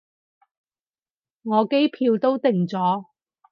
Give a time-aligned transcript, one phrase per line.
[1.43, 3.05] 我機票都訂咗